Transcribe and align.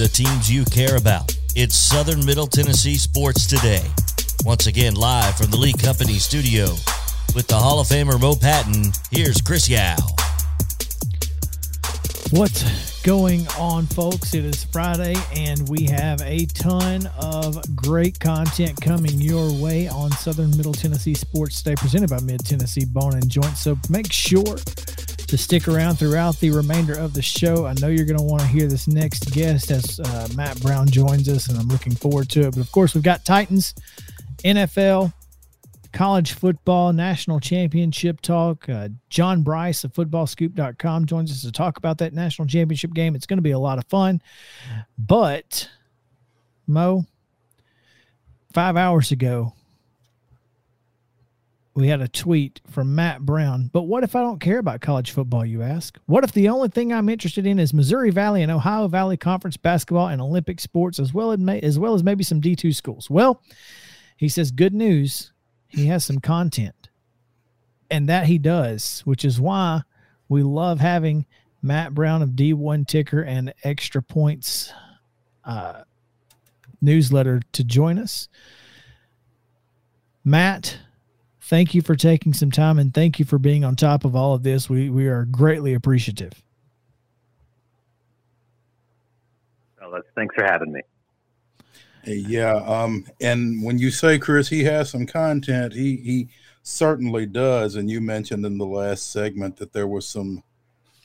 the 0.00 0.08
teams 0.08 0.50
you 0.50 0.64
care 0.64 0.96
about. 0.96 1.36
It's 1.54 1.74
Southern 1.74 2.24
Middle 2.24 2.46
Tennessee 2.46 2.94
Sports 2.94 3.46
Today. 3.46 3.82
Once 4.46 4.66
again, 4.66 4.94
live 4.94 5.36
from 5.36 5.50
the 5.50 5.58
Lee 5.58 5.74
Company 5.74 6.14
studio 6.14 6.68
with 7.34 7.46
the 7.48 7.56
Hall 7.56 7.80
of 7.80 7.86
Famer 7.86 8.18
Mo 8.18 8.34
Patton. 8.34 8.92
Here's 9.10 9.42
Chris 9.42 9.68
Yao. 9.68 9.98
What's 12.30 13.02
going 13.02 13.46
on, 13.58 13.84
folks? 13.88 14.32
It 14.32 14.46
is 14.46 14.64
Friday, 14.64 15.16
and 15.36 15.68
we 15.68 15.84
have 15.90 16.22
a 16.22 16.46
ton 16.46 17.06
of 17.18 17.58
great 17.76 18.18
content 18.18 18.80
coming 18.80 19.20
your 19.20 19.52
way 19.60 19.86
on 19.86 20.12
Southern 20.12 20.56
Middle 20.56 20.72
Tennessee 20.72 21.12
Sports 21.12 21.60
Day, 21.60 21.74
presented 21.74 22.08
by 22.08 22.20
Mid 22.20 22.46
Tennessee 22.46 22.86
Bone 22.86 23.14
and 23.14 23.28
Joint. 23.28 23.58
So 23.58 23.76
make 23.90 24.10
sure 24.10 24.56
to 25.30 25.38
stick 25.38 25.68
around 25.68 25.94
throughout 25.94 26.40
the 26.40 26.50
remainder 26.50 26.92
of 26.92 27.14
the 27.14 27.22
show. 27.22 27.64
I 27.64 27.74
know 27.74 27.86
you're 27.86 28.04
going 28.04 28.18
to 28.18 28.24
want 28.24 28.42
to 28.42 28.48
hear 28.48 28.66
this 28.66 28.88
next 28.88 29.30
guest 29.30 29.70
as 29.70 30.00
uh, 30.00 30.26
Matt 30.34 30.60
Brown 30.60 30.88
joins 30.88 31.28
us, 31.28 31.48
and 31.48 31.56
I'm 31.56 31.68
looking 31.68 31.94
forward 31.94 32.28
to 32.30 32.40
it. 32.40 32.50
But 32.50 32.58
of 32.58 32.72
course, 32.72 32.96
we've 32.96 33.04
got 33.04 33.24
Titans, 33.24 33.72
NFL, 34.38 35.12
college 35.92 36.32
football 36.32 36.92
national 36.92 37.38
championship 37.38 38.20
talk. 38.22 38.68
Uh, 38.68 38.88
John 39.08 39.42
Bryce 39.42 39.84
of 39.84 39.92
footballscoop.com 39.92 41.06
joins 41.06 41.30
us 41.30 41.42
to 41.42 41.52
talk 41.52 41.76
about 41.76 41.98
that 41.98 42.12
national 42.12 42.48
championship 42.48 42.92
game. 42.92 43.14
It's 43.14 43.26
going 43.26 43.38
to 43.38 43.42
be 43.42 43.52
a 43.52 43.58
lot 43.58 43.78
of 43.78 43.86
fun. 43.86 44.20
But, 44.98 45.70
Mo, 46.66 47.04
five 48.52 48.76
hours 48.76 49.12
ago, 49.12 49.52
we 51.74 51.88
had 51.88 52.00
a 52.00 52.08
tweet 52.08 52.60
from 52.68 52.94
Matt 52.94 53.20
Brown. 53.20 53.70
But 53.72 53.82
what 53.82 54.02
if 54.02 54.16
I 54.16 54.20
don't 54.20 54.40
care 54.40 54.58
about 54.58 54.80
college 54.80 55.12
football, 55.12 55.44
you 55.44 55.62
ask? 55.62 55.98
What 56.06 56.24
if 56.24 56.32
the 56.32 56.48
only 56.48 56.68
thing 56.68 56.92
I'm 56.92 57.08
interested 57.08 57.46
in 57.46 57.58
is 57.58 57.72
Missouri 57.72 58.10
Valley 58.10 58.42
and 58.42 58.50
Ohio 58.50 58.88
Valley 58.88 59.16
Conference 59.16 59.56
basketball 59.56 60.08
and 60.08 60.20
Olympic 60.20 60.60
sports, 60.60 60.98
as 60.98 61.14
well 61.14 61.32
as, 61.32 61.40
as, 61.62 61.78
well 61.78 61.94
as 61.94 62.02
maybe 62.02 62.24
some 62.24 62.40
D2 62.40 62.74
schools? 62.74 63.08
Well, 63.08 63.42
he 64.16 64.28
says, 64.28 64.50
good 64.50 64.74
news 64.74 65.32
he 65.68 65.86
has 65.86 66.04
some 66.04 66.18
content. 66.18 66.88
And 67.90 68.08
that 68.08 68.26
he 68.26 68.38
does, 68.38 69.00
which 69.04 69.24
is 69.24 69.40
why 69.40 69.82
we 70.28 70.42
love 70.42 70.80
having 70.80 71.26
Matt 71.62 71.94
Brown 71.94 72.22
of 72.22 72.30
D1 72.30 72.86
Ticker 72.86 73.22
and 73.22 73.54
Extra 73.62 74.02
Points 74.02 74.72
uh, 75.44 75.82
newsletter 76.80 77.42
to 77.52 77.64
join 77.64 77.98
us. 77.98 78.28
Matt, 80.24 80.78
thank 81.50 81.74
you 81.74 81.82
for 81.82 81.96
taking 81.96 82.32
some 82.32 82.52
time 82.52 82.78
and 82.78 82.94
thank 82.94 83.18
you 83.18 83.24
for 83.24 83.36
being 83.36 83.64
on 83.64 83.74
top 83.74 84.04
of 84.04 84.14
all 84.14 84.32
of 84.34 84.44
this. 84.44 84.70
We 84.70 84.88
we 84.88 85.08
are 85.08 85.24
greatly 85.24 85.74
appreciative. 85.74 86.32
Well, 89.82 90.00
thanks 90.14 90.34
for 90.36 90.44
having 90.44 90.72
me. 90.72 90.80
Yeah, 92.06 92.54
um, 92.54 93.04
and 93.20 93.62
when 93.64 93.78
you 93.78 93.90
say 93.90 94.18
Chris, 94.18 94.48
he 94.48 94.62
has 94.64 94.90
some 94.90 95.06
content. 95.06 95.72
He 95.74 95.96
he 95.96 96.28
certainly 96.62 97.26
does. 97.26 97.74
And 97.74 97.90
you 97.90 98.00
mentioned 98.00 98.46
in 98.46 98.56
the 98.56 98.66
last 98.66 99.10
segment 99.10 99.56
that 99.56 99.72
there 99.72 99.88
was 99.88 100.08
some 100.08 100.44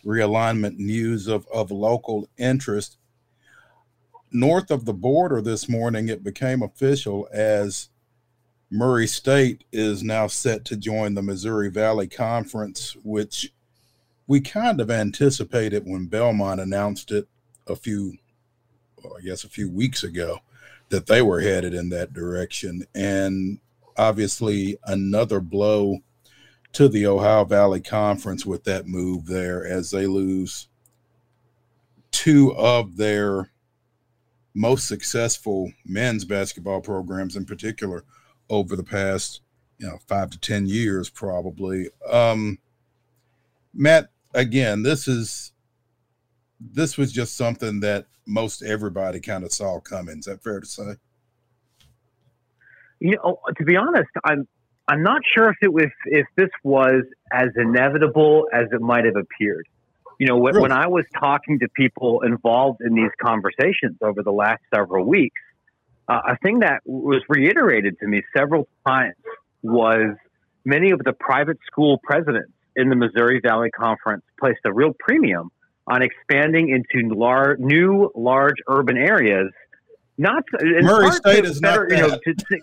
realignment 0.06 0.78
news 0.78 1.28
of 1.28 1.48
of 1.48 1.72
local 1.72 2.30
interest 2.38 2.98
north 4.32 4.70
of 4.70 4.86
the 4.86 4.94
border 4.94 5.42
this 5.42 5.68
morning. 5.68 6.08
It 6.08 6.24
became 6.24 6.62
official 6.62 7.28
as 7.34 7.90
Murray 8.76 9.08
State 9.08 9.64
is 9.72 10.04
now 10.04 10.28
set 10.28 10.66
to 10.66 10.76
join 10.76 11.14
the 11.14 11.22
Missouri 11.22 11.70
Valley 11.70 12.08
Conference, 12.08 12.96
which 13.04 13.54
we 14.28 14.42
kind 14.42 14.82
of 14.82 14.92
anticipated 14.92 15.84
when 15.86 16.08
Belmont 16.08 16.60
announced 16.60 17.12
it 17.12 17.28
a 17.68 17.76
few, 17.76 18.18
well, 19.02 19.14
I 19.18 19.22
guess, 19.22 19.46
a 19.46 19.50
few 19.50 19.70
weeks 19.72 20.04
ago 20.04 20.40
that 20.90 21.08
they 21.08 21.22
were 21.22 21.40
headed 21.40 21.74
in 21.74 21.90
that 21.90 22.12
direction. 22.12 22.86
And 22.94 23.60
obviously, 23.98 24.78
another 24.84 25.40
blow 25.40 26.00
to 26.74 26.90
the 26.90 27.08
Ohio 27.08 27.46
Valley 27.46 27.82
Conference 27.82 28.46
with 28.46 28.66
that 28.66 28.88
move 28.88 29.26
there 29.26 29.66
as 29.66 29.92
they 29.92 30.06
lose 30.06 30.68
two 32.12 32.54
of 32.56 32.98
their 32.98 33.52
most 34.54 34.88
successful 34.88 35.72
men's 35.86 36.26
basketball 36.26 36.82
programs 36.82 37.38
in 37.38 37.46
particular 37.46 38.04
over 38.50 38.76
the 38.76 38.84
past 38.84 39.42
you 39.78 39.88
know 39.88 39.98
five 40.08 40.30
to 40.30 40.40
ten 40.40 40.66
years 40.66 41.10
probably 41.10 41.90
um 42.10 42.58
matt 43.74 44.10
again 44.34 44.84
this 44.84 45.08
is 45.08 45.52
this 46.60 46.98
was 46.98 47.12
just 47.12 47.36
something 47.36 47.82
that 47.82 48.06
most 48.26 48.64
everybody 48.64 49.20
kind 49.20 49.44
of 49.44 49.52
saw 49.52 49.80
coming. 49.80 50.20
Is 50.20 50.26
that 50.26 50.44
fair 50.44 50.60
to 50.60 50.66
say? 50.66 50.96
You 53.00 53.18
know, 53.18 53.40
to 53.58 53.64
be 53.64 53.76
honest, 53.76 54.10
I'm 54.24 54.48
I'm 54.88 55.04
not 55.04 55.22
sure 55.34 55.50
if 55.50 55.58
it 55.62 55.74
was 55.74 55.88
if 56.06 56.26
this 56.36 56.50
was 56.64 57.04
as 57.32 57.50
inevitable 57.56 58.48
as 58.54 58.68
it 58.72 58.82
might 58.82 59.06
have 59.06 59.16
appeared. 59.16 59.68
You 60.20 60.28
know, 60.28 60.38
when, 60.38 60.54
really? 60.54 60.70
when 60.70 60.72
I 60.72 60.88
was 60.88 61.06
talking 61.20 61.60
to 61.60 61.68
people 61.76 62.22
involved 62.22 62.80
in 62.82 62.94
these 62.94 63.12
conversations 63.22 63.98
over 64.02 64.24
the 64.24 64.32
last 64.32 64.62
several 64.74 65.06
weeks, 65.06 65.42
uh, 66.08 66.22
a 66.30 66.38
thing 66.38 66.60
that 66.60 66.82
was 66.86 67.22
reiterated 67.30 68.00
to 68.00 68.08
me 68.08 68.22
several 68.36 68.68
times 68.88 69.16
was 69.64 70.16
many 70.64 70.92
of 70.92 71.00
the 71.04 71.14
private 71.14 71.58
school 71.66 72.00
presidents 72.04 72.52
in 72.76 72.90
the 72.90 72.96
Missouri 72.96 73.40
Valley 73.42 73.72
Conference 73.72 74.24
placed 74.40 74.60
a 74.66 74.74
real 74.74 74.94
premium 75.00 75.50
on 75.88 76.02
expanding 76.02 76.70
into 76.70 77.14
lar- 77.14 77.58
new 77.58 78.12
large 78.16 78.58
urban 78.68 78.98
areas. 78.98 79.52
Not 80.18 80.44
Murray 80.52 81.12
State 81.12 81.46
is 81.46 81.60
better, 81.60 81.88
not 81.88 81.90
that. 81.90 82.22
You 82.50 82.58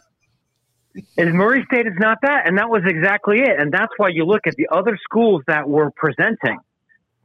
know, 0.94 1.03
and 1.16 1.34
Murray 1.34 1.64
State 1.70 1.86
is 1.86 1.94
not 1.98 2.19
that, 2.22 2.47
and 2.47 2.59
that 2.59 2.69
was 2.69 2.82
exactly 2.86 3.41
it. 3.41 3.59
And 3.59 3.72
that's 3.72 3.92
why 3.97 4.09
you 4.09 4.24
look 4.24 4.47
at 4.47 4.54
the 4.56 4.69
other 4.70 4.98
schools 5.03 5.42
that 5.47 5.69
were 5.69 5.91
presenting: 5.91 6.59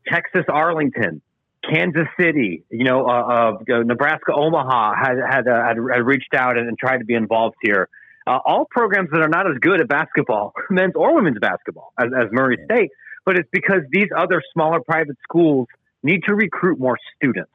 Texas 0.08 0.46
Arlington, 0.50 1.22
Kansas 1.70 2.08
City, 2.20 2.64
you 2.70 2.84
know, 2.84 3.06
uh, 3.06 3.54
uh, 3.70 3.84
Nebraska 3.84 4.34
Omaha 4.34 4.96
had 4.96 5.18
had, 5.18 5.48
uh, 5.48 5.64
had, 5.64 5.78
had 5.78 6.06
reached 6.06 6.34
out 6.34 6.58
and, 6.58 6.68
and, 6.68 6.78
tried 6.78 7.00
to 7.00 7.06
be 7.06 7.14
involved 7.14 7.56
here. 7.62 7.90
Uh, 8.26 8.40
all 8.46 8.66
programs 8.70 9.10
that 9.12 9.22
are 9.22 9.30
not 9.30 9.50
as 9.50 9.58
good 9.60 9.80
at 9.82 9.88
basketball, 9.88 10.54
men's 10.70 10.94
or 10.96 11.16
women's 11.16 11.40
basketball, 11.40 11.94
as, 11.98 12.08
as 12.18 12.32
Murray 12.32 12.58
State, 12.66 12.92
but 13.26 13.38
it's 13.38 13.50
because 13.52 13.82
these 13.92 14.08
other 14.16 14.42
smaller 14.54 14.80
private 14.82 15.18
schools 15.24 15.68
need 16.04 16.22
to 16.28 16.36
recruit 16.36 16.80
more 16.80 16.98
students. 17.16 17.52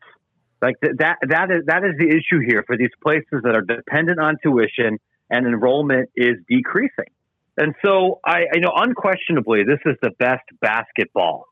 Like 0.60 0.76
th- 0.80 0.94
that, 0.98 1.16
that 1.28 1.50
is 1.50 1.66
that 1.66 1.84
is 1.84 1.92
the 1.98 2.08
issue 2.08 2.40
here 2.46 2.62
for 2.66 2.76
these 2.76 2.92
places 3.02 3.42
that 3.42 3.54
are 3.54 3.62
dependent 3.62 4.20
on 4.20 4.36
tuition 4.42 4.98
and 5.30 5.46
enrollment 5.46 6.10
is 6.14 6.36
decreasing. 6.48 7.10
And 7.56 7.74
so, 7.84 8.20
I, 8.24 8.44
I 8.54 8.58
know 8.58 8.72
unquestionably 8.74 9.64
this 9.64 9.80
is 9.84 9.96
the 10.00 10.10
best 10.18 10.44
basketball 10.60 11.46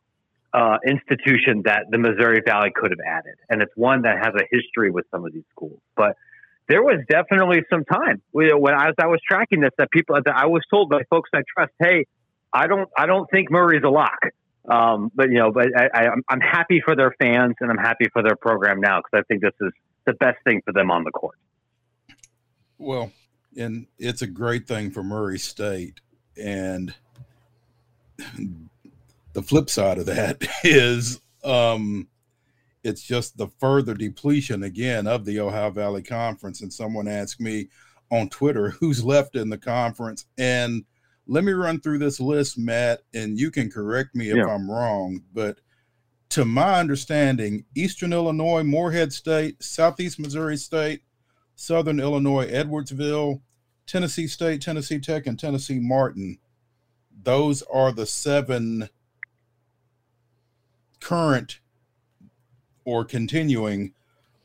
uh, 0.53 0.78
institution 0.87 1.62
that 1.65 1.84
the 1.91 1.99
Missouri 1.99 2.43
Valley 2.44 2.71
could 2.75 2.91
have 2.91 3.00
added, 3.06 3.37
and 3.49 3.62
it's 3.62 3.72
one 3.77 4.03
that 4.03 4.19
has 4.19 4.34
a 4.34 4.44
history 4.50 4.91
with 4.91 5.06
some 5.11 5.25
of 5.25 5.33
these 5.33 5.44
schools. 5.50 5.81
But 5.97 6.16
there 6.69 6.83
was 6.83 7.00
definitely 7.09 7.62
some 7.69 7.84
time 7.84 8.22
when 8.31 8.49
I 8.75 8.87
was, 8.87 8.94
I 8.99 9.06
was 9.06 9.21
tracking 9.28 9.60
this 9.60 9.71
that 9.78 9.91
people 9.91 10.16
that 10.16 10.34
I 10.34 10.47
was 10.47 10.62
told 10.71 10.89
by 10.91 11.03
folks 11.10 11.31
I 11.34 11.43
trust, 11.56 11.72
hey, 11.81 12.06
I 12.53 12.66
don't 12.66 12.89
I 12.97 13.06
don't 13.06 13.28
think 13.31 13.50
Murray's 13.50 13.83
a 13.84 13.91
lock. 13.91 14.21
Um, 14.69 15.10
but 15.15 15.31
you 15.31 15.39
know, 15.39 15.50
but 15.53 15.69
I, 15.77 15.89
I, 15.93 16.09
I'm 16.28 16.41
happy 16.41 16.81
for 16.84 16.94
their 16.94 17.12
fans 17.21 17.55
and 17.60 17.71
I'm 17.71 17.78
happy 17.78 18.06
for 18.12 18.22
their 18.22 18.37
program 18.37 18.81
now 18.81 19.00
because 19.00 19.21
I 19.21 19.22
think 19.27 19.43
this 19.43 19.55
is 19.60 19.72
the 20.06 20.12
best 20.15 20.39
thing 20.44 20.62
for 20.65 20.72
them 20.72 20.91
on 20.91 21.05
the 21.05 21.10
court. 21.10 21.39
Well, 22.78 23.13
and 23.57 23.86
it's 23.98 24.22
a 24.22 24.27
great 24.27 24.66
thing 24.66 24.91
for 24.91 25.03
Murray 25.03 25.39
State, 25.39 26.01
and 26.36 26.95
the 29.32 29.42
flip 29.42 29.71
side 29.71 29.98
of 29.98 30.06
that 30.06 30.47
is 30.65 31.21
um, 31.44 32.09
it's 32.82 33.03
just 33.03 33.36
the 33.36 33.48
further 33.59 33.94
depletion 33.94 34.62
again 34.62 35.06
of 35.06 35.24
the 35.24 35.41
Ohio 35.41 35.71
Valley 35.71 36.03
Conference. 36.03 36.60
And 36.60 36.72
someone 36.72 37.09
asked 37.09 37.41
me 37.41 37.68
on 38.10 38.28
Twitter 38.28 38.71
who's 38.71 39.04
left 39.04 39.36
in 39.36 39.50
the 39.50 39.59
conference, 39.59 40.27
and 40.38 40.84
let 41.27 41.44
me 41.44 41.53
run 41.53 41.80
through 41.80 41.98
this 41.98 42.18
list, 42.18 42.59
Matt, 42.59 43.03
and 43.15 43.38
you 43.38 43.50
can 43.50 43.71
correct 43.71 44.16
me 44.16 44.30
if 44.30 44.36
yeah. 44.36 44.47
I'm 44.47 44.68
wrong. 44.68 45.22
But 45.32 45.60
to 46.30 46.44
my 46.44 46.80
understanding, 46.80 47.65
Eastern 47.77 48.12
Illinois, 48.12 48.65
Morehead 48.65 49.12
State, 49.12 49.62
Southeast 49.62 50.18
Missouri 50.18 50.56
State, 50.56 51.03
Southern 51.54 52.00
Illinois, 52.00 52.50
Edwardsville, 52.50 53.42
Tennessee 53.86 54.27
State, 54.27 54.62
Tennessee 54.62 54.98
Tech, 54.98 55.27
and 55.27 55.38
Tennessee 55.38 55.78
Martin. 55.78 56.38
Those 57.22 57.62
are 57.62 57.92
the 57.92 58.06
seven 58.06 58.88
current 61.01 61.61
or 62.85 63.05
continuing 63.05 63.93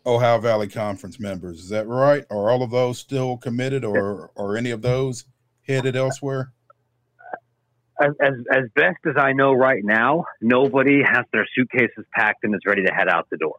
Ohio 0.06 0.40
Valley 0.40 0.68
Conference 0.68 1.20
members. 1.20 1.60
Is 1.60 1.70
that 1.70 1.88
right? 1.88 2.26
Are 2.30 2.50
all 2.50 2.62
of 2.62 2.72
those 2.72 3.00
still 3.00 3.38
committed 3.38 3.84
or 3.84 4.32
are 4.38 4.56
any 4.56 4.72
of 4.72 4.82
those 4.82 5.26
headed 5.68 5.96
elsewhere? 5.96 6.52
as, 8.00 8.34
as, 8.52 8.64
best 8.76 8.98
as 9.06 9.16
I 9.18 9.34
know 9.34 9.54
right 9.54 9.84
now, 9.84 10.26
nobody 10.42 11.02
has 11.02 11.26
their 11.32 11.48
suitcases 11.56 12.06
packed 12.14 12.44
and 12.44 12.54
is 12.54 12.62
ready 12.66 12.84
to 12.84 12.94
head 12.94 13.08
out 13.08 13.28
the 13.30 13.38
door. 13.38 13.56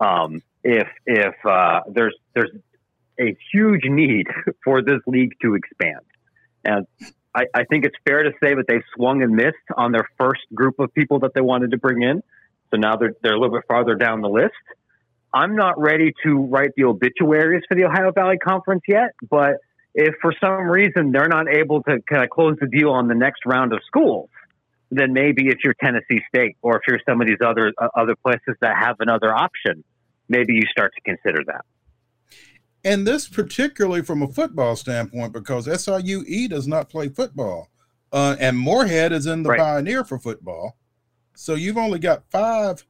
Um, 0.00 0.42
if 0.62 0.88
if 1.06 1.34
uh, 1.44 1.80
there's 1.88 2.16
there's 2.34 2.50
a 3.20 3.36
huge 3.52 3.84
need 3.84 4.26
for 4.64 4.82
this 4.82 5.00
league 5.06 5.32
to 5.42 5.54
expand, 5.54 6.04
and 6.64 6.86
I, 7.36 7.44
I 7.54 7.64
think 7.64 7.84
it's 7.84 7.96
fair 8.08 8.22
to 8.22 8.30
say 8.42 8.54
that 8.54 8.64
they've 8.66 8.84
swung 8.94 9.22
and 9.22 9.32
missed 9.36 9.56
on 9.76 9.92
their 9.92 10.08
first 10.18 10.40
group 10.54 10.78
of 10.78 10.92
people 10.94 11.20
that 11.20 11.34
they 11.34 11.42
wanted 11.42 11.72
to 11.72 11.76
bring 11.76 12.02
in. 12.02 12.22
So 12.70 12.78
now 12.78 12.96
they're 12.96 13.12
they're 13.22 13.34
a 13.34 13.38
little 13.38 13.54
bit 13.54 13.64
farther 13.68 13.94
down 13.94 14.22
the 14.22 14.28
list. 14.28 14.54
I'm 15.34 15.54
not 15.54 15.78
ready 15.78 16.14
to 16.24 16.38
write 16.46 16.70
the 16.76 16.84
obituaries 16.84 17.62
for 17.68 17.74
the 17.74 17.84
Ohio 17.84 18.10
Valley 18.10 18.38
Conference 18.38 18.82
yet, 18.88 19.10
but 19.28 19.56
if 19.94 20.14
for 20.22 20.32
some 20.42 20.68
reason 20.68 21.12
they're 21.12 21.28
not 21.28 21.46
able 21.48 21.82
to 21.82 22.00
kind 22.08 22.24
of 22.24 22.30
close 22.30 22.56
the 22.58 22.66
deal 22.66 22.90
on 22.90 23.06
the 23.06 23.14
next 23.14 23.44
round 23.44 23.72
of 23.72 23.80
schools, 23.86 24.30
then 24.90 25.12
maybe 25.12 25.48
if 25.48 25.58
you're 25.62 25.74
Tennessee 25.74 26.22
State 26.28 26.56
or 26.62 26.76
if 26.76 26.82
you're 26.88 27.00
some 27.06 27.20
of 27.20 27.26
these 27.26 27.38
other 27.44 27.72
uh, 27.76 27.88
other 27.94 28.16
places 28.16 28.56
that 28.62 28.76
have 28.78 28.96
another 29.00 29.32
option, 29.34 29.84
maybe 30.28 30.54
you 30.54 30.62
start 30.70 30.92
to 30.94 31.00
consider 31.02 31.44
that. 31.46 31.64
And 32.86 33.04
this 33.04 33.26
particularly 33.28 34.02
from 34.02 34.22
a 34.22 34.28
football 34.28 34.76
standpoint, 34.76 35.32
because 35.32 35.66
SIUE 35.66 36.48
does 36.48 36.68
not 36.68 36.88
play 36.88 37.08
football, 37.08 37.68
uh, 38.12 38.36
and 38.38 38.56
Morehead 38.56 39.10
is 39.10 39.26
in 39.26 39.42
the 39.42 39.50
right. 39.50 39.58
Pioneer 39.58 40.04
for 40.04 40.20
football. 40.20 40.76
So 41.34 41.56
you've 41.56 41.76
only 41.76 41.98
got 41.98 42.30
five 42.30 42.86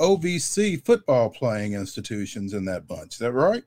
OVC 0.00 0.84
football 0.84 1.30
playing 1.30 1.74
institutions 1.74 2.52
in 2.52 2.64
that 2.64 2.88
bunch. 2.88 3.12
Is 3.14 3.18
that 3.18 3.30
right? 3.30 3.62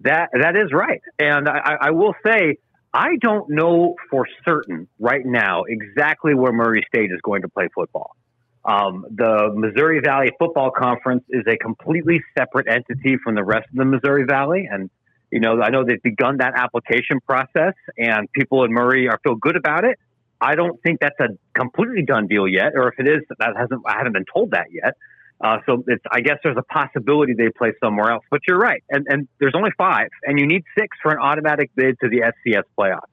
That 0.00 0.28
that 0.34 0.54
is 0.54 0.70
right, 0.70 1.00
and 1.18 1.48
I, 1.48 1.76
I 1.80 1.90
will 1.92 2.14
say 2.26 2.58
I 2.92 3.16
don't 3.20 3.48
know 3.48 3.94
for 4.10 4.26
certain 4.44 4.88
right 4.98 5.24
now 5.24 5.62
exactly 5.66 6.34
where 6.34 6.52
Murray 6.52 6.84
State 6.86 7.10
is 7.10 7.20
going 7.22 7.42
to 7.42 7.48
play 7.48 7.68
football. 7.74 8.14
Um, 8.64 9.04
the 9.10 9.50
Missouri 9.54 10.00
Valley 10.00 10.30
Football 10.38 10.70
Conference 10.70 11.24
is 11.30 11.42
a 11.48 11.56
completely 11.56 12.22
separate 12.38 12.68
entity 12.68 13.16
from 13.22 13.34
the 13.34 13.42
rest 13.42 13.68
of 13.70 13.76
the 13.76 13.84
Missouri 13.84 14.24
Valley, 14.24 14.68
and 14.70 14.88
you 15.30 15.40
know 15.40 15.60
I 15.60 15.70
know 15.70 15.84
they've 15.84 16.02
begun 16.02 16.36
that 16.38 16.54
application 16.56 17.20
process, 17.26 17.74
and 17.98 18.30
people 18.32 18.64
in 18.64 18.72
Murray 18.72 19.08
are 19.08 19.18
feel 19.24 19.34
good 19.34 19.56
about 19.56 19.84
it. 19.84 19.98
I 20.40 20.54
don't 20.54 20.80
think 20.82 21.00
that's 21.00 21.18
a 21.20 21.28
completely 21.58 22.02
done 22.02 22.28
deal 22.28 22.46
yet, 22.46 22.72
or 22.74 22.88
if 22.88 23.00
it 23.00 23.08
is, 23.08 23.22
that 23.38 23.54
hasn't 23.56 23.82
I 23.86 23.96
haven't 23.98 24.12
been 24.12 24.26
told 24.32 24.52
that 24.52 24.66
yet. 24.70 24.94
Uh, 25.40 25.58
so 25.66 25.82
it's, 25.88 26.04
I 26.08 26.20
guess 26.20 26.38
there's 26.44 26.56
a 26.56 26.62
possibility 26.62 27.34
they 27.34 27.48
play 27.48 27.72
somewhere 27.82 28.12
else. 28.12 28.24
But 28.30 28.42
you're 28.46 28.58
right, 28.58 28.84
and 28.90 29.06
and 29.08 29.26
there's 29.40 29.54
only 29.56 29.70
five, 29.76 30.08
and 30.22 30.38
you 30.38 30.46
need 30.46 30.62
six 30.78 30.96
for 31.02 31.10
an 31.10 31.18
automatic 31.18 31.70
bid 31.74 31.98
to 32.00 32.08
the 32.08 32.32
FCS 32.46 32.62
playoffs. 32.78 33.10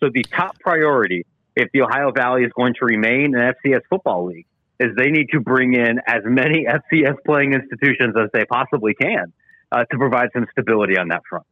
So 0.00 0.10
the 0.12 0.24
top 0.24 0.58
priority, 0.58 1.24
if 1.56 1.70
the 1.72 1.80
Ohio 1.80 2.12
Valley 2.12 2.42
is 2.42 2.52
going 2.52 2.74
to 2.80 2.84
remain 2.84 3.34
an 3.34 3.54
FCS 3.64 3.80
football 3.88 4.26
league, 4.26 4.46
is 4.80 4.90
they 4.96 5.10
need 5.10 5.28
to 5.32 5.40
bring 5.40 5.74
in 5.74 6.00
as 6.06 6.22
many 6.24 6.66
FCS 6.92 7.16
playing 7.26 7.54
institutions 7.54 8.14
as 8.20 8.28
they 8.32 8.44
possibly 8.44 8.94
can 8.94 9.32
uh, 9.72 9.84
to 9.90 9.98
provide 9.98 10.28
some 10.32 10.46
stability 10.52 10.98
on 10.98 11.08
that 11.08 11.22
front. 11.28 11.46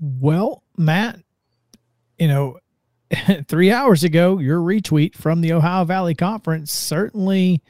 Well, 0.00 0.62
Matt, 0.76 1.20
you 2.18 2.28
know, 2.28 2.58
three 3.48 3.70
hours 3.70 4.04
ago, 4.04 4.38
your 4.38 4.60
retweet 4.60 5.14
from 5.14 5.40
the 5.40 5.52
Ohio 5.52 5.84
Valley 5.84 6.14
Conference 6.14 6.72
certainly 6.72 7.62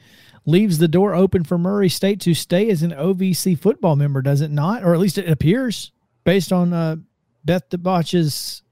leaves 0.45 0.77
the 0.77 0.87
door 0.87 1.13
open 1.13 1.43
for 1.43 1.57
Murray 1.57 1.89
State 1.89 2.19
to 2.21 2.33
stay 2.33 2.69
as 2.69 2.83
an 2.83 2.91
OVC 2.91 3.57
football 3.57 3.95
member, 3.95 4.21
does 4.21 4.41
it 4.41 4.51
not? 4.51 4.83
Or 4.83 4.93
at 4.93 4.99
least 4.99 5.17
it 5.17 5.29
appears 5.29 5.91
based 6.23 6.51
on 6.51 6.73
uh, 6.73 6.95
Beth 7.43 7.69
DeBauche's 7.69 8.63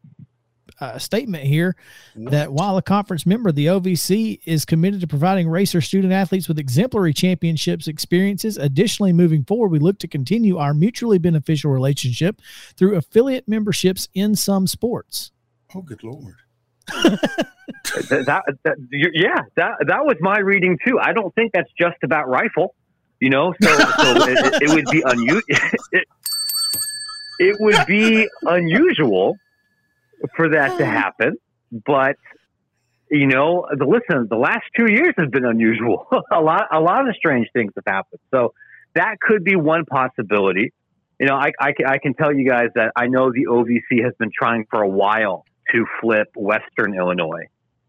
uh, 0.82 0.98
statement 0.98 1.44
here 1.44 1.76
that 2.16 2.52
while 2.52 2.78
a 2.78 2.82
conference 2.82 3.26
member, 3.26 3.52
the 3.52 3.68
OVC 3.68 4.40
is 4.46 4.66
committed 4.66 5.02
to 5.02 5.08
providing 5.08 5.50
racer 5.50 5.82
student 5.82 6.14
athletes 6.14 6.48
with 6.48 6.60
exemplary 6.60 7.14
championships 7.14 7.88
experiences. 7.88 8.58
Additionally, 8.58 9.14
moving 9.14 9.44
forward, 9.44 9.72
we 9.72 9.80
look 9.80 10.00
to 10.00 10.08
continue 10.08 10.58
our 10.58 10.74
mutually 10.74 11.18
beneficial 11.18 11.72
relationship 11.72 12.42
through 12.76 12.96
affiliate 12.96 13.48
memberships 13.48 14.08
in 14.14 14.36
some 14.36 14.68
sports. 14.68 15.32
Oh, 15.76 15.82
good 15.82 16.04
Lord 16.04 16.36
that, 17.04 18.44
that, 18.64 18.76
yeah, 18.92 19.42
that 19.56 19.72
that 19.88 20.06
was 20.06 20.16
my 20.22 20.40
reading 20.40 20.78
too. 20.86 20.98
I 21.00 21.14
don't 21.14 21.34
think 21.36 21.52
that's 21.54 21.72
just 21.80 21.98
about 22.04 22.28
rifle, 22.28 22.76
you 23.20 23.30
know. 23.30 23.54
So, 23.62 23.70
so 23.78 24.28
it, 24.28 24.64
it, 24.64 24.70
would 24.74 24.86
be 24.86 25.04
unusual. 25.06 25.42
It, 25.92 26.06
it 27.40 27.56
would 27.60 27.86
be 27.88 28.28
unusual 28.42 29.38
for 30.36 30.50
that 30.50 30.78
to 30.78 30.86
happen, 31.02 31.38
but 31.72 32.16
you 33.12 33.28
know, 33.28 33.66
the 33.76 33.86
listen, 33.86 34.28
the 34.30 34.38
last 34.38 34.64
two 34.78 34.92
years 34.92 35.14
has 35.18 35.30
been 35.30 35.46
unusual. 35.46 36.08
a 36.32 36.42
lot, 36.42 36.68
a 36.72 36.80
lot 36.80 37.08
of 37.08 37.16
strange 37.16 37.48
things 37.54 37.72
have 37.76 37.86
happened. 37.88 38.20
So 38.32 38.54
that 38.94 39.20
could 39.20 39.44
be 39.44 39.56
one 39.56 39.86
possibility. 39.86 40.74
You 41.20 41.28
know, 41.28 41.36
I, 41.36 41.52
I, 41.60 41.74
I 41.86 41.98
can 41.98 42.14
tell 42.14 42.34
you 42.34 42.48
guys 42.48 42.68
that 42.76 42.92
I 42.96 43.08
know 43.08 43.32
the 43.32 43.48
OVC 43.48 44.04
has 44.04 44.14
been 44.20 44.32
trying 44.32 44.66
for 44.70 44.82
a 44.82 44.88
while 44.88 45.44
to 45.74 45.86
flip 46.00 46.28
Western 46.36 46.96
Illinois 46.96 47.48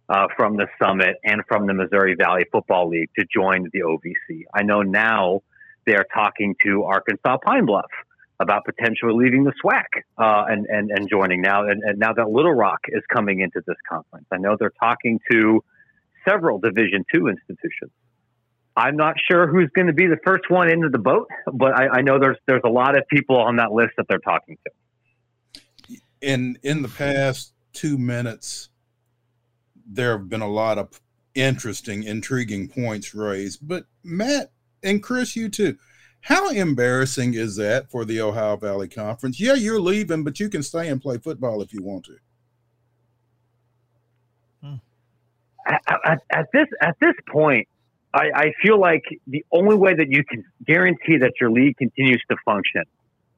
uh, 0.08 0.26
from 0.36 0.56
the 0.56 0.66
Summit 0.82 1.16
and 1.22 1.42
from 1.46 1.66
the 1.66 1.74
Missouri 1.74 2.16
Valley 2.18 2.44
Football 2.50 2.88
League 2.88 3.10
to 3.18 3.24
join 3.32 3.68
the 3.72 3.80
OVC. 3.80 4.44
I 4.54 4.62
know 4.62 4.82
now 4.82 5.42
they 5.86 5.94
are 5.94 6.06
talking 6.12 6.56
to 6.64 6.84
Arkansas 6.84 7.38
Pine 7.44 7.66
Bluff 7.66 7.90
about 8.40 8.64
potentially 8.64 9.12
leaving 9.14 9.44
the 9.44 9.52
SWAC 9.62 9.84
uh, 10.18 10.44
and, 10.48 10.66
and, 10.66 10.90
and 10.90 11.08
joining 11.08 11.42
now. 11.42 11.68
And, 11.68 11.82
and 11.84 11.98
now 11.98 12.12
that 12.14 12.30
Little 12.30 12.54
Rock 12.54 12.80
is 12.88 13.02
coming 13.12 13.40
into 13.40 13.62
this 13.66 13.76
conference, 13.88 14.26
I 14.32 14.38
know 14.38 14.56
they're 14.58 14.72
talking 14.80 15.20
to 15.30 15.62
several 16.26 16.58
Division 16.58 17.04
two 17.14 17.28
institutions. 17.28 17.92
I'm 18.76 18.96
not 18.96 19.16
sure 19.30 19.46
who's 19.46 19.68
going 19.74 19.88
to 19.88 19.92
be 19.92 20.06
the 20.06 20.18
first 20.24 20.44
one 20.48 20.70
into 20.70 20.88
the 20.88 20.98
boat, 20.98 21.28
but 21.52 21.74
I, 21.74 21.98
I 21.98 22.00
know 22.00 22.18
there's 22.18 22.38
there's 22.46 22.62
a 22.64 22.70
lot 22.70 22.96
of 22.96 23.06
people 23.08 23.36
on 23.36 23.56
that 23.56 23.72
list 23.72 23.92
that 23.98 24.06
they're 24.08 24.18
talking 24.18 24.56
to. 24.64 25.98
In 26.22 26.56
in 26.62 26.82
the 26.82 26.88
past, 26.88 27.52
two 27.72 27.98
minutes, 27.98 28.70
there 29.86 30.16
have 30.16 30.28
been 30.28 30.40
a 30.40 30.48
lot 30.48 30.78
of 30.78 31.00
interesting, 31.34 32.04
intriguing 32.04 32.68
points 32.68 33.14
raised. 33.14 33.66
But 33.66 33.84
Matt 34.02 34.52
and 34.82 35.02
Chris, 35.02 35.36
you 35.36 35.48
too. 35.48 35.76
How 36.22 36.50
embarrassing 36.50 37.34
is 37.34 37.56
that 37.56 37.90
for 37.90 38.04
the 38.04 38.20
Ohio 38.20 38.56
Valley 38.56 38.88
Conference? 38.88 39.40
Yeah, 39.40 39.54
you're 39.54 39.80
leaving, 39.80 40.22
but 40.22 40.38
you 40.38 40.48
can 40.48 40.62
stay 40.62 40.88
and 40.88 41.00
play 41.00 41.18
football 41.18 41.62
if 41.62 41.72
you 41.72 41.82
want 41.82 42.04
to. 42.04 42.16
Hmm. 44.62 44.74
At, 45.66 46.20
at, 46.30 46.46
this 46.52 46.66
at 46.82 46.96
this 47.00 47.14
point, 47.28 47.66
I, 48.12 48.30
I 48.34 48.52
feel 48.62 48.78
like 48.78 49.04
the 49.26 49.44
only 49.50 49.76
way 49.76 49.94
that 49.94 50.10
you 50.10 50.24
can 50.24 50.44
guarantee 50.66 51.16
that 51.18 51.32
your 51.40 51.50
league 51.50 51.76
continues 51.78 52.22
to 52.30 52.36
function 52.44 52.82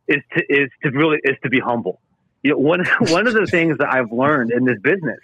is 0.08 0.22
to 0.36 0.44
is 0.48 0.68
to 0.82 0.90
really 0.90 1.18
is 1.24 1.36
to 1.42 1.48
be 1.48 1.60
humble 1.60 2.00
you 2.42 2.50
know, 2.50 2.58
one 2.58 2.84
one 3.00 3.26
of 3.26 3.34
the 3.34 3.46
things 3.46 3.78
that 3.78 3.92
I've 3.92 4.12
learned 4.12 4.52
in 4.52 4.64
this 4.64 4.78
business, 4.80 5.20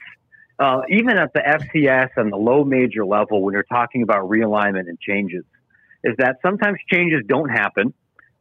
uh, 0.58 0.82
even 0.88 1.18
at 1.18 1.32
the 1.32 1.40
FCS 1.40 2.10
and 2.16 2.32
the 2.32 2.36
low 2.36 2.64
major 2.64 3.04
level, 3.04 3.42
when 3.42 3.52
you're 3.52 3.62
talking 3.64 4.02
about 4.02 4.28
realignment 4.28 4.88
and 4.88 4.98
changes, 5.00 5.44
is 6.04 6.14
that 6.18 6.36
sometimes 6.42 6.78
changes 6.90 7.22
don't 7.26 7.48
happen, 7.48 7.92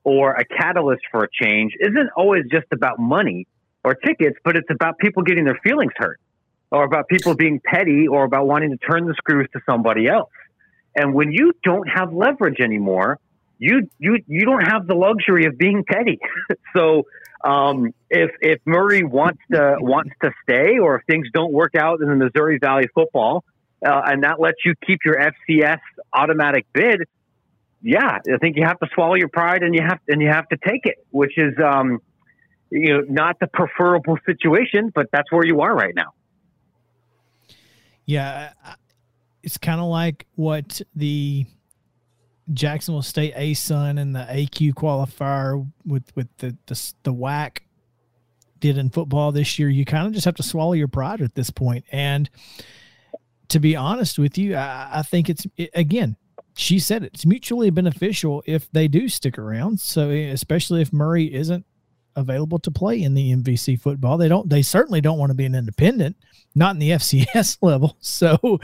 or 0.04 0.34
a 0.34 0.46
catalyst 0.46 1.02
for 1.12 1.24
a 1.24 1.28
change 1.32 1.74
isn't 1.80 2.10
always 2.16 2.44
just 2.52 2.68
about 2.72 3.00
money 3.00 3.48
or 3.84 3.94
tickets, 3.96 4.38
but 4.44 4.56
it's 4.56 4.70
about 4.70 4.98
people 4.98 5.24
getting 5.24 5.46
their 5.46 5.60
feelings 5.64 5.92
hurt, 5.98 6.20
or 6.72 6.84
about 6.84 7.08
people 7.08 7.36
being 7.36 7.60
petty, 7.64 8.08
or 8.08 8.24
about 8.24 8.48
wanting 8.48 8.72
to 8.72 8.78
turn 8.78 9.06
the 9.06 9.14
screws 9.16 9.48
to 9.54 9.60
somebody 9.66 10.08
else. 10.08 10.30
And 10.96 11.14
when 11.14 11.32
you 11.32 11.54
don't 11.64 11.88
have 11.88 12.14
leverage 12.14 12.60
anymore, 12.60 13.20
you 13.60 13.90
you 14.00 14.20
you 14.28 14.46
don't 14.46 14.66
have 14.66 14.88
the 14.88 14.96
luxury 14.96 15.46
of 15.46 15.58
being 15.58 15.84
petty. 15.84 16.20
so 16.76 17.04
um, 17.44 17.94
if 18.10 18.32
if 18.42 18.60
Murray 18.66 19.04
wants 19.04 19.42
to 19.52 19.78
wants 19.80 20.12
to 20.24 20.32
stay, 20.44 20.80
or 20.80 20.98
if 20.98 21.06
things 21.06 21.28
don't 21.34 21.52
work 21.52 21.76
out 21.76 22.02
in 22.02 22.08
the 22.08 22.16
Missouri 22.16 22.60
Valley 22.60 22.88
football, 22.94 23.44
uh, 23.86 24.02
and 24.06 24.24
that 24.24 24.40
lets 24.40 24.58
you 24.66 24.74
keep 24.86 25.00
your 25.06 25.16
FCS 25.16 25.80
automatic 26.14 26.66
bid, 26.74 27.04
yeah, 27.88 28.20
I 28.34 28.38
think 28.40 28.58
you 28.58 28.66
have 28.66 28.80
to 28.82 28.88
swallow 28.94 29.16
your 29.16 29.30
pride 29.30 29.64
and 29.64 29.74
you 29.74 29.82
have 29.82 30.00
and 30.10 30.22
you 30.22 30.28
have 30.28 30.48
to 30.50 30.58
take 30.58 30.86
it, 30.86 30.98
which 31.12 31.38
is 31.38 31.54
um, 31.64 32.00
you 32.70 32.94
know 32.94 33.02
not 33.08 33.40
the 33.40 33.48
preferable 33.48 34.18
situation, 34.26 34.92
but 34.94 35.08
that's 35.14 35.32
where 35.32 35.46
you 35.46 35.62
are 35.62 35.74
right 35.74 35.96
now. 35.96 36.12
Yeah, 38.06 38.52
it's 39.42 39.58
kind 39.58 39.80
of 39.80 39.88
like 39.88 40.26
what 40.36 40.82
the 40.96 41.46
Jacksonville 42.52 43.04
State 43.04 43.34
ASUN 43.36 43.98
and 44.00 44.14
the 44.14 44.28
AQ 44.30 44.74
qualifier 44.74 45.66
with 45.86 46.14
with 46.14 46.28
the 46.40 46.58
the, 46.66 46.94
the 47.04 47.52
did 48.60 48.78
in 48.78 48.90
football 48.90 49.32
this 49.32 49.58
year, 49.58 49.70
you 49.70 49.86
kind 49.86 50.08
of 50.08 50.14
just 50.14 50.26
have 50.26 50.36
to 50.36 50.44
swallow 50.44 50.74
your 50.74 50.90
pride 50.90 51.22
at 51.22 51.36
this 51.36 51.52
point. 51.52 51.86
And 51.92 52.30
to 53.48 53.60
be 53.62 53.78
honest 53.78 54.20
with 54.20 54.38
you, 54.38 54.56
I, 54.56 54.90
I 54.96 55.02
think 55.04 55.30
it's 55.30 55.48
it, 55.56 55.70
again, 55.74 56.18
she 56.58 56.80
said 56.80 57.04
it's 57.04 57.26
mutually 57.26 57.70
beneficial 57.70 58.44
if 58.48 58.70
they 58.72 58.88
do 58.88 59.08
stick 59.08 59.38
around. 59.38 59.80
So 59.80 60.10
especially 60.10 60.82
if 60.82 60.92
Murray 60.92 61.34
isn't 61.34 61.66
available 62.16 62.58
to 62.60 62.72
play 62.72 63.02
in 63.02 63.14
the 63.14 63.32
MVC 63.32 63.80
football, 63.80 64.18
they 64.18 64.28
don't. 64.28 64.50
They 64.50 64.64
certainly 64.64 65.00
don't 65.00 65.20
want 65.20 65.30
to 65.30 65.36
be 65.36 65.46
an 65.46 65.54
independent, 65.54 66.18
not 66.56 66.76
in 66.76 66.80
the 66.80 66.90
FCS 67.02 67.60
level. 67.62 67.96
So 68.02 68.60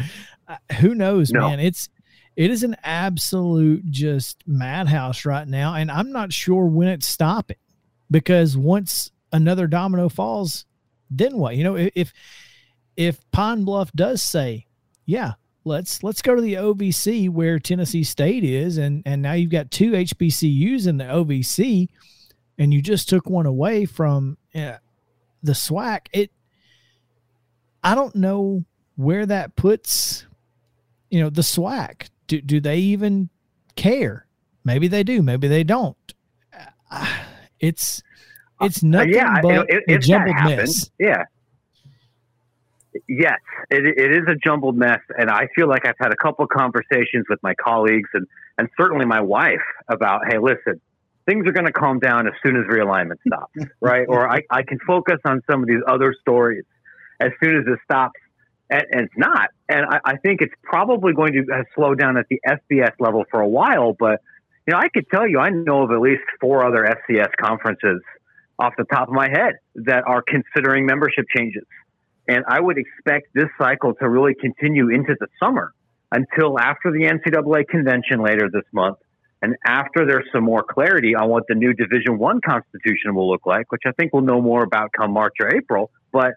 uh, 0.47 0.57
who 0.79 0.95
knows, 0.95 1.31
no. 1.31 1.47
man? 1.47 1.59
It's 1.59 1.89
it 2.35 2.49
is 2.49 2.63
an 2.63 2.75
absolute 2.83 3.85
just 3.91 4.43
madhouse 4.47 5.23
right 5.23 5.47
now. 5.47 5.75
And 5.75 5.91
I'm 5.91 6.11
not 6.11 6.33
sure 6.33 6.65
when 6.65 6.87
it's 6.87 7.07
stopping 7.07 7.57
because 8.09 8.57
once 8.57 9.11
another 9.31 9.67
domino 9.67 10.09
falls, 10.09 10.65
then 11.11 11.37
what? 11.37 11.55
You 11.55 11.63
know, 11.63 11.75
if 11.75 12.11
if 12.97 13.19
Pine 13.31 13.65
Bluff 13.65 13.91
does 13.93 14.23
say, 14.23 14.65
yeah, 15.05 15.33
let's 15.65 16.03
let's 16.03 16.21
go 16.21 16.35
to 16.35 16.41
the 16.41 16.55
OVC 16.55 17.29
where 17.29 17.59
Tennessee 17.59 18.03
State 18.03 18.43
is, 18.43 18.77
and 18.77 19.03
and 19.05 19.21
now 19.21 19.33
you've 19.33 19.51
got 19.51 19.71
two 19.71 19.91
HBCUs 19.91 20.87
in 20.87 20.97
the 20.97 21.05
OVC, 21.05 21.89
and 22.57 22.73
you 22.73 22.81
just 22.81 23.09
took 23.09 23.29
one 23.29 23.45
away 23.45 23.85
from 23.85 24.37
uh, 24.55 24.77
the 25.41 25.53
SWAC. 25.53 26.07
It, 26.13 26.31
I 27.83 27.95
don't 27.95 28.15
know 28.15 28.65
where 28.95 29.25
that 29.25 29.55
puts, 29.55 30.25
you 31.09 31.21
know, 31.21 31.29
the 31.29 31.41
SWAC. 31.41 32.09
Do 32.27 32.41
do 32.41 32.59
they 32.59 32.77
even 32.77 33.29
care? 33.75 34.27
Maybe 34.63 34.87
they 34.87 35.03
do. 35.03 35.21
Maybe 35.21 35.47
they 35.47 35.63
don't. 35.63 35.97
Uh, 36.89 37.23
it's 37.59 38.03
it's 38.61 38.83
nothing 38.83 39.15
uh, 39.15 39.17
yeah, 39.17 39.41
but 39.41 39.69
it, 39.69 39.83
it, 39.87 39.95
a 39.95 39.99
jumbled 39.99 40.35
mess. 40.45 40.89
Yeah, 40.99 41.23
Yes, 43.07 43.39
it, 43.69 43.85
it 43.85 44.11
is 44.11 44.23
a 44.27 44.35
jumbled 44.35 44.77
mess, 44.77 44.99
and 45.17 45.29
I 45.29 45.47
feel 45.55 45.67
like 45.67 45.85
I've 45.85 45.95
had 45.99 46.11
a 46.11 46.15
couple 46.15 46.45
conversations 46.47 47.25
with 47.29 47.39
my 47.41 47.53
colleagues 47.55 48.09
and 48.13 48.27
and 48.57 48.69
certainly 48.79 49.05
my 49.05 49.19
wife 49.19 49.63
about, 49.87 50.21
hey, 50.29 50.37
listen, 50.37 50.79
things 51.25 51.47
are 51.47 51.51
going 51.51 51.65
to 51.65 51.71
calm 51.71 51.99
down 51.99 52.27
as 52.27 52.33
soon 52.45 52.55
as 52.55 52.63
realignment 52.65 53.17
stops, 53.25 53.53
right? 53.81 54.05
or 54.07 54.29
I, 54.29 54.41
I 54.49 54.63
can 54.63 54.77
focus 54.85 55.17
on 55.25 55.41
some 55.49 55.61
of 55.61 55.67
these 55.67 55.81
other 55.87 56.13
stories 56.21 56.63
as 57.19 57.31
soon 57.43 57.57
as 57.57 57.63
it 57.65 57.79
stops, 57.83 58.19
and, 58.69 58.83
and 58.91 59.01
it's 59.05 59.17
not. 59.17 59.49
And 59.69 59.85
I, 59.89 59.99
I 60.05 60.17
think 60.17 60.41
it's 60.41 60.53
probably 60.61 61.13
going 61.13 61.33
to 61.33 61.63
slow 61.75 61.95
down 61.95 62.17
at 62.17 62.27
the 62.29 62.39
FBS 62.47 62.91
level 62.99 63.23
for 63.31 63.41
a 63.41 63.47
while, 63.47 63.93
but 63.97 64.21
you 64.67 64.73
know, 64.73 64.79
I 64.79 64.87
could 64.89 65.09
tell 65.09 65.27
you, 65.27 65.39
I 65.39 65.49
know 65.49 65.83
of 65.83 65.91
at 65.91 65.99
least 65.99 66.23
four 66.39 66.65
other 66.65 66.87
FCS 66.87 67.31
conferences 67.41 68.01
off 68.59 68.73
the 68.77 68.85
top 68.85 69.07
of 69.09 69.13
my 69.13 69.29
head 69.29 69.55
that 69.75 70.03
are 70.07 70.21
considering 70.21 70.85
membership 70.85 71.25
changes. 71.35 71.63
And 72.27 72.43
I 72.47 72.59
would 72.59 72.77
expect 72.77 73.27
this 73.33 73.49
cycle 73.57 73.93
to 73.95 74.09
really 74.09 74.33
continue 74.33 74.89
into 74.89 75.15
the 75.19 75.27
summer 75.41 75.73
until 76.11 76.59
after 76.59 76.91
the 76.91 77.05
NCAA 77.05 77.67
convention 77.67 78.21
later 78.21 78.49
this 78.51 78.63
month. 78.71 78.97
And 79.41 79.55
after 79.65 80.05
there's 80.05 80.25
some 80.31 80.45
more 80.45 80.63
clarity 80.63 81.15
on 81.15 81.29
what 81.29 81.43
the 81.49 81.55
new 81.55 81.73
Division 81.73 82.17
One 82.17 82.39
constitution 82.39 83.13
will 83.13 83.29
look 83.29 83.45
like, 83.45 83.71
which 83.73 83.81
I 83.85 83.91
think 83.91 84.13
we'll 84.13 84.23
know 84.23 84.41
more 84.41 84.63
about 84.63 84.91
come 84.97 85.11
March 85.11 85.33
or 85.41 85.53
April. 85.53 85.91
But 86.13 86.35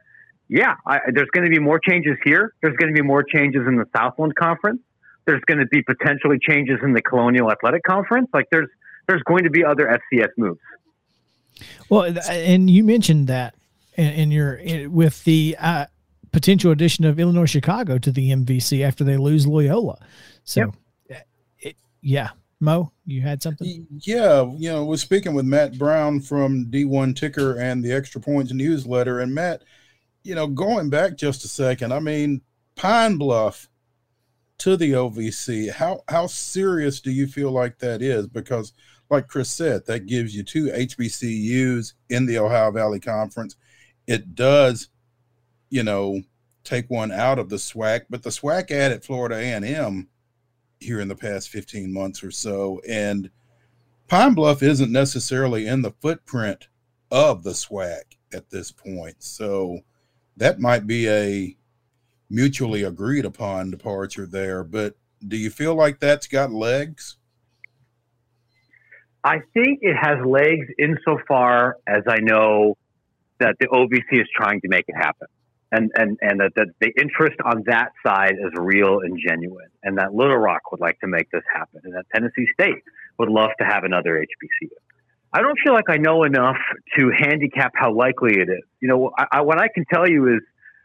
yeah, 0.49 0.75
I, 0.85 0.99
there's 1.13 1.31
going 1.31 1.45
to 1.45 1.51
be 1.51 1.61
more 1.61 1.79
changes 1.79 2.17
here. 2.25 2.53
There's 2.63 2.77
going 2.77 2.93
to 2.93 3.01
be 3.01 3.07
more 3.07 3.23
changes 3.23 3.63
in 3.69 3.77
the 3.77 3.85
Southland 3.97 4.35
Conference. 4.35 4.81
There's 5.25 5.43
going 5.47 5.59
to 5.59 5.67
be 5.67 5.83
potentially 5.83 6.39
changes 6.41 6.79
in 6.83 6.95
the 6.95 7.03
Colonial 7.03 7.51
Athletic 7.51 7.85
Conference. 7.85 8.29
Like 8.33 8.47
there's 8.51 8.69
there's 9.07 9.23
going 9.23 9.45
to 9.45 9.51
be 9.51 9.65
other 9.65 9.87
FCS 10.13 10.31
moves. 10.37 10.61
Well, 11.89 12.13
and 12.29 12.69
you 12.69 12.83
mentioned 12.83 13.29
that 13.29 13.55
in, 13.97 14.13
in 14.13 14.31
your 14.31 14.55
in, 14.55 14.93
with 14.93 15.25
the 15.25 15.57
uh, 15.59 15.87
potential 16.33 16.71
addition 16.71 17.05
of 17.05 17.19
Illinois 17.19 17.47
Chicago 17.47 17.99
to 17.99 18.11
the 18.11 18.31
MVC 18.31 18.87
after 18.87 19.05
they 19.05 19.17
lose 19.17 19.47
Loyola. 19.47 19.99
So, 20.45 20.73
yep. 21.09 21.27
it, 21.59 21.77
yeah, 22.03 22.31
Mo, 22.61 22.93
you 23.05 23.23
had 23.23 23.43
something? 23.43 23.87
Yeah, 24.01 24.51
you 24.57 24.71
know, 24.71 24.85
was 24.85 25.01
speaking 25.01 25.35
with 25.35 25.45
Matt 25.45 25.79
Brown 25.79 26.21
from 26.21 26.67
D1 26.67 27.17
Ticker 27.17 27.59
and 27.59 27.83
the 27.83 27.93
Extra 27.93 28.21
Points 28.21 28.53
newsletter, 28.53 29.21
and 29.21 29.35
Matt, 29.35 29.63
you 30.23 30.35
know, 30.35 30.47
going 30.47 30.91
back 30.91 31.17
just 31.17 31.45
a 31.45 31.49
second, 31.49 31.93
I 31.93 32.01
mean, 32.01 32.41
Pine 32.75 33.17
Bluff 33.17 33.69
to 34.59 34.77
the 34.77 34.93
OVC, 34.93 35.71
how 35.71 36.03
how 36.09 36.27
serious 36.27 37.01
do 37.01 37.11
you 37.11 37.27
feel 37.27 37.51
like 37.51 37.79
that 37.79 38.01
is? 38.03 38.27
Because, 38.27 38.73
like 39.11 39.29
Chris 39.29 39.51
said, 39.51 39.87
that 39.87 40.07
gives 40.07 40.35
you 40.35 40.43
two 40.43 40.67
HBCUs 40.67 41.95
in 42.11 42.27
the 42.27 42.39
Ohio 42.39 42.71
Valley 42.71 43.01
Conference 43.01 43.57
it 44.07 44.35
does, 44.35 44.89
you 45.71 45.83
know, 45.83 46.23
take 46.65 46.91
one 46.91 47.13
out 47.13 47.39
of 47.39 47.49
the 47.49 47.57
SWAC, 47.57 48.03
but 48.11 48.23
the 48.23 48.31
SWAC 48.31 48.71
added 48.71 49.05
Florida 49.05 49.37
A&M 49.37 50.09
here 50.81 51.01
in 51.01 51.09
the 51.09 51.15
past 51.15 51.49
15 51.49 51.93
months 51.93 52.23
or 52.23 52.31
so, 52.31 52.81
and 52.89 53.31
Pine 54.09 54.35
Bluff 54.35 54.63
isn't 54.63 54.93
necessarily 54.93 55.67
in 55.67 55.83
the 55.83 55.93
footprint 56.01 56.69
of 57.11 57.43
the 57.43 57.51
SWAC 57.51 58.03
at 58.33 58.51
this 58.51 58.71
point. 58.71 59.17
So 59.19 59.81
that 60.37 60.61
might 60.61 60.87
be 60.87 61.09
a 61.09 61.57
mutually 62.29 62.83
agreed 62.83 63.25
upon 63.25 63.71
departure 63.71 64.27
there. 64.27 64.65
But 64.65 64.95
do 65.27 65.37
you 65.37 65.51
feel 65.51 65.75
like 65.75 65.99
that's 65.99 66.27
got 66.27 66.53
legs? 66.53 67.17
I 69.25 69.41
think 69.55 69.81
it 69.83 69.97
has 69.97 70.25
legs 70.25 70.67
insofar 70.79 71.79
as 71.89 72.05
I 72.07 72.19
know 72.21 72.77
that 73.41 73.57
the 73.61 73.67
OVC 73.67 74.21
is 74.21 74.29
trying 74.35 74.61
to 74.63 74.69
make 74.69 74.85
it 74.89 74.97
happen. 74.97 75.29
And, 75.73 75.91
and, 75.97 76.19
and 76.23 76.41
that, 76.41 76.53
that 76.55 76.69
the 76.81 76.93
interest 77.01 77.37
on 77.45 77.65
that 77.67 77.91
side 78.07 78.35
is 78.35 78.53
real 78.55 79.01
and 79.01 79.19
genuine. 79.19 79.69
And 79.83 79.99
that 79.99 80.15
Little 80.15 80.37
Rock 80.37 80.71
would 80.71 80.81
like 80.81 80.99
to 81.01 81.09
make 81.09 81.31
this 81.31 81.43
happen. 81.53 81.81
And 81.85 81.95
that 81.95 82.07
Tennessee 82.15 82.47
State 82.55 82.83
would 83.19 83.29
love 83.29 83.51
to 83.59 83.65
have 83.67 83.85
another 83.85 84.15
HBCU. 84.15 84.69
I 85.33 85.43
don't 85.43 85.59
feel 85.63 85.75
like 85.75 85.91
I 85.91 85.97
know 85.97 86.23
enough 86.23 86.57
to 86.99 87.11
handicap 87.11 87.73
how 87.75 87.93
likely 87.93 88.39
it 88.39 88.49
is. 88.49 88.63
You 88.81 88.89
know, 88.89 89.11
I, 89.19 89.27
I, 89.33 89.41
what 89.43 89.61
I 89.61 89.69
can 89.69 89.85
tell 89.93 90.09
you 90.09 90.29
is 90.29 90.41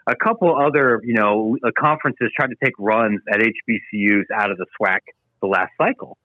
a 0.07 0.15
couple 0.15 0.55
other, 0.55 1.01
you 1.03 1.13
know, 1.13 1.57
uh, 1.63 1.69
conferences 1.77 2.31
tried 2.35 2.47
to 2.47 2.55
take 2.63 2.73
runs 2.79 3.21
at 3.31 3.39
HBCUs 3.39 4.25
out 4.33 4.51
of 4.51 4.57
the 4.57 4.65
SWAC 4.79 4.99
the 5.41 5.47
last 5.47 5.71
cycle, 5.77 6.17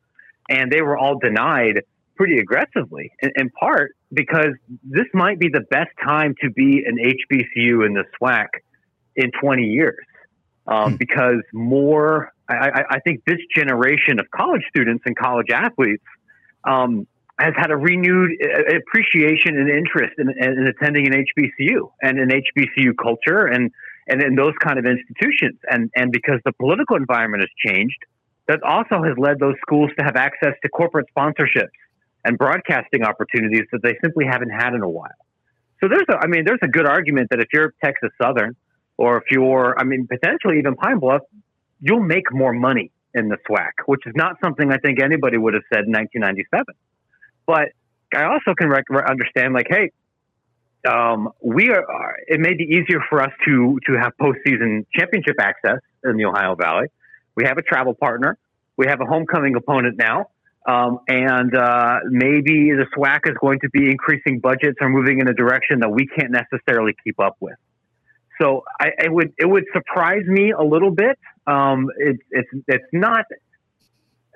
and 0.49 0.71
they 0.71 0.83
were 0.83 0.97
all 0.97 1.19
denied 1.19 1.83
pretty 2.17 2.39
aggressively, 2.39 3.13
in, 3.21 3.31
in, 3.37 3.51
part 3.51 3.96
because 4.13 4.55
this 4.85 5.07
might 5.13 5.39
be 5.39 5.49
the 5.49 5.63
best 5.71 5.91
time 6.03 6.35
to 6.43 6.51
be 6.51 6.85
an 6.87 6.97
HBCU 6.99 7.85
in 7.85 7.95
the 7.95 8.05
SWAC 8.21 8.47
in 9.17 9.31
20 9.41 9.65
years. 9.65 10.05
Um, 10.67 10.93
hmm. 10.93 10.97
Because 10.97 11.43
more, 11.53 12.33
I, 12.49 12.85
I, 12.91 13.01
think 13.01 13.25
this 13.25 13.39
generation 13.55 14.19
of 14.19 14.31
college 14.31 14.63
students 14.69 15.03
and 15.07 15.17
college 15.17 15.51
athletes 15.51 16.03
um, 16.65 17.07
has 17.39 17.55
had 17.57 17.71
a 17.71 17.77
renewed 17.77 18.33
uh, 18.43 18.77
appreciation 18.77 19.59
and 19.59 19.69
interest 19.69 20.15
in, 20.19 20.29
in, 20.31 20.67
attending 20.67 21.07
an 21.07 21.25
HBCU 21.25 21.91
and 22.03 22.19
an 22.19 22.31
HBCU 22.31 22.93
culture 23.01 23.47
and, 23.47 23.71
and 24.09 24.23
in 24.23 24.35
those 24.35 24.55
kind 24.61 24.79
of 24.79 24.87
institutions. 24.87 25.59
And, 25.71 25.91
and 25.95 26.11
because 26.11 26.41
the 26.45 26.53
political 26.53 26.97
environment 26.97 27.43
has 27.43 27.73
changed, 27.73 27.99
that 28.49 28.63
also 28.63 29.03
has 29.03 29.17
led 29.19 29.39
those 29.39 29.57
schools 29.61 29.91
to 29.99 30.05
have 30.05 30.17
access 30.17 30.55
to 30.63 30.69
corporate 30.69 31.07
sponsorships 31.17 31.71
and 32.27 32.37
broadcasting 32.37 33.05
opportunities 33.05 33.65
that 33.73 33.83
they 33.83 33.97
simply 34.03 34.25
haven't 34.27 34.51
had 34.51 34.75
in 34.75 34.83
a 34.83 34.89
while. 34.89 35.09
So 35.81 35.89
there's 35.89 36.07
a, 36.11 36.17
I 36.17 36.27
mean, 36.27 36.45
there's 36.45 36.61
a 36.63 36.69
good 36.69 36.87
argument 36.87 37.29
that 37.31 37.41
if 37.41 37.49
you're 37.53 37.73
Texas 37.85 38.11
Southern 38.21 38.57
or 38.97 39.19
if 39.19 39.25
you're, 39.31 39.79
I 39.79 39.85
mean, 39.85 40.07
potentially 40.07 40.59
even 40.59 40.75
Pine 40.75 40.99
Bluff, 40.99 41.23
you'll 41.81 42.03
make 42.03 42.33
more 42.33 42.53
money 42.53 42.91
in 43.15 43.29
the 43.29 43.37
SWAC, 43.49 43.73
which 43.87 44.07
is 44.07 44.13
not 44.17 44.37
something 44.43 44.73
I 44.73 44.79
think 44.79 45.01
anybody 45.01 45.39
would 45.39 45.55
have 45.55 45.63
said 45.73 45.85
in 45.85 45.93
1997. 45.93 46.65
But 47.47 47.69
I 48.15 48.25
also 48.25 48.55
can 48.55 48.69
rec- 48.69 48.91
understand, 49.09 49.55
like, 49.55 49.69
hey, 49.71 49.93
um, 50.89 51.31
we 51.43 51.71
are. 51.71 52.17
It 52.27 52.41
may 52.41 52.55
be 52.55 52.65
easier 52.65 53.01
for 53.09 53.21
us 53.21 53.33
to 53.47 53.79
to 53.87 53.95
have 53.95 54.13
postseason 54.21 54.87
championship 54.95 55.37
access 55.41 55.79
in 56.05 56.17
the 56.17 56.27
Ohio 56.27 56.55
Valley. 56.55 56.87
We 57.35 57.45
have 57.45 57.59
a 57.59 57.63
travel 57.63 57.95
partner. 57.95 58.39
We 58.77 58.87
have 58.87 59.01
a 59.01 59.05
homecoming 59.05 59.57
opponent 59.57 59.97
now. 59.99 60.31
Um, 60.67 60.99
and 61.07 61.55
uh, 61.55 62.01
maybe 62.11 62.73
the 62.73 62.87
SWAC 62.97 63.29
is 63.29 63.37
going 63.41 63.61
to 63.61 63.71
be 63.71 63.89
increasing 63.89 64.41
budgets 64.41 64.79
or 64.81 64.89
moving 64.89 65.21
in 65.21 65.29
a 65.29 65.35
direction 65.35 65.81
that 65.81 65.91
we 65.91 66.07
can't 66.09 66.33
necessarily 66.33 66.93
keep 67.05 67.21
up 67.21 67.37
with. 67.39 67.55
So 68.41 68.65
I, 68.81 68.89
it 68.99 69.13
would 69.13 69.33
it 69.39 69.49
would 69.49 69.65
surprise 69.73 70.25
me 70.27 70.51
a 70.51 70.63
little 70.63 70.91
bit. 70.91 71.19
Um, 71.47 71.89
it, 71.99 72.17
it's 72.31 72.49
it's 72.69 72.85
not. 72.93 73.25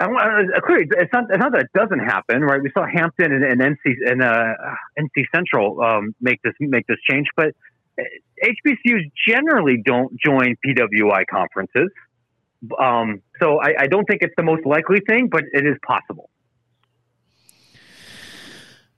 I 0.01 0.07
uh, 0.07 0.61
clearly 0.65 0.87
it's 0.91 1.13
not, 1.13 1.25
it's 1.29 1.39
not 1.39 1.53
that 1.53 1.63
it 1.63 1.73
doesn't 1.75 1.99
happen, 1.99 2.41
right? 2.41 2.63
We 2.63 2.71
saw 2.73 2.87
Hampton 2.87 3.33
and, 3.33 3.45
and 3.45 3.61
NC 3.61 3.97
and 4.07 4.23
uh, 4.23 4.55
NC 4.99 5.25
Central 5.35 5.83
um, 5.83 6.15
make 6.21 6.41
this 6.43 6.55
make 6.61 6.87
this 6.87 6.97
change, 7.11 7.27
but 7.37 7.49
HBCUs 8.43 9.07
uh, 9.07 9.11
generally 9.29 9.83
don't 9.85 10.19
join 10.25 10.57
PWI 10.65 11.25
conferences. 11.31 11.91
Um, 12.79 13.23
so 13.39 13.61
I, 13.61 13.75
I 13.81 13.87
don't 13.87 14.05
think 14.05 14.23
it's 14.23 14.35
the 14.37 14.43
most 14.43 14.67
likely 14.67 15.01
thing, 15.01 15.29
but 15.29 15.45
it 15.53 15.67
is 15.67 15.77
possible. 15.87 16.31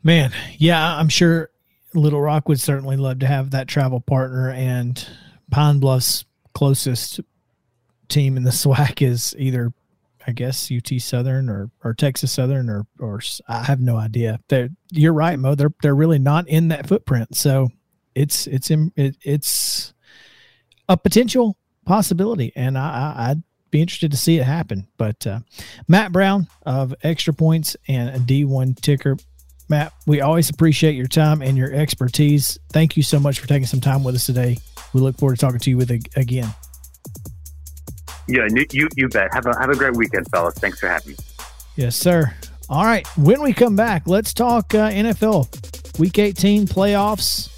Man, 0.03 0.33
yeah, 0.59 0.97
I'm 0.97 1.09
sure 1.09 1.51
Little 1.95 2.21
Rock 2.21 2.49
would 2.49 2.61
certainly 2.61 2.97
love 2.97 3.21
to 3.21 3.27
have 3.27 3.53
that 3.53 3.69
travel 3.69 4.01
partner, 4.01 4.51
and 4.51 5.07
Pine 5.51 5.79
Bluff's 5.79 6.25
closest 6.55 7.21
team 8.09 8.37
in 8.37 8.43
the 8.43 8.51
SWAC 8.51 9.07
is 9.07 9.35
either, 9.39 9.73
I 10.27 10.33
guess, 10.33 10.73
UT 10.73 11.01
Southern 11.01 11.49
or, 11.49 11.71
or 11.85 11.95
Texas 11.95 12.33
Southern 12.33 12.69
or 12.69 12.87
or 12.99 13.21
I 13.49 13.63
have 13.63 13.81
no 13.81 13.97
idea. 13.97 14.41
They're, 14.49 14.71
you're 14.91 15.13
right, 15.13 15.39
Mo. 15.39 15.55
They're 15.55 15.75
they're 15.83 15.95
really 15.95 16.19
not 16.19 16.49
in 16.49 16.69
that 16.69 16.89
footprint, 16.89 17.37
so 17.37 17.69
it's 18.15 18.47
it's 18.49 18.71
it's 18.97 19.95
a 20.89 20.97
potential 20.97 21.57
possibility, 21.85 22.53
and 22.57 22.77
I, 22.77 22.83
I 22.83 23.37
be 23.73 23.81
interested 23.81 24.13
to 24.13 24.17
see 24.17 24.39
it 24.39 24.45
happen. 24.45 24.87
But 24.97 25.27
uh, 25.27 25.41
Matt 25.89 26.13
Brown 26.13 26.47
of 26.65 26.95
Extra 27.03 27.33
Points 27.33 27.77
and 27.89 28.11
a 28.11 28.19
D1 28.19 28.81
Ticker. 28.81 29.17
Matt, 29.69 29.93
we 30.07 30.21
always 30.21 30.51
appreciate 30.51 30.95
your 30.95 31.07
time 31.07 31.43
and 31.43 31.57
your 31.57 31.73
expertise. 31.73 32.59
Thank 32.73 32.97
you 32.97 33.03
so 33.03 33.19
much 33.19 33.41
for 33.41 33.49
taking 33.49 33.67
some 33.67 33.81
time 33.81 34.05
with 34.05 34.15
us 34.15 34.27
today. 34.27 34.59
We 34.93 35.01
look 35.01 35.17
forward 35.17 35.37
to 35.37 35.41
talking 35.41 35.61
to 35.61 35.71
you 35.71 35.79
with 35.79 35.91
again. 35.91 36.55
Yeah, 38.29 38.47
you 38.71 38.89
you 38.97 39.09
bet. 39.09 39.33
Have 39.35 39.47
a 39.47 39.59
have 39.59 39.71
a 39.71 39.77
great 39.77 39.97
weekend, 39.97 40.29
fellas. 40.31 40.55
Thanks 40.55 40.79
for 40.79 40.89
having 40.89 41.13
me. 41.13 41.17
Yes, 41.75 41.97
sir. 41.97 42.33
All 42.69 42.85
right. 42.85 43.07
When 43.17 43.43
we 43.43 43.53
come 43.53 43.75
back, 43.75 44.07
let's 44.07 44.33
talk 44.33 44.75
uh, 44.75 44.91
NFL 44.91 45.99
Week 45.99 46.19
18 46.19 46.67
playoffs. 46.67 47.49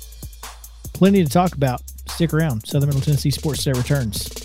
Plenty 0.95 1.23
to 1.25 1.31
talk 1.31 1.53
about. 1.55 1.83
Stick 2.09 2.33
around. 2.33 2.67
Southern 2.67 2.89
Middle 2.89 3.03
Tennessee 3.03 3.31
Sports 3.31 3.65
Day 3.65 3.73
returns. 3.73 4.44